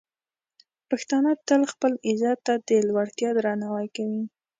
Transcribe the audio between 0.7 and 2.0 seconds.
پښتانه تل خپل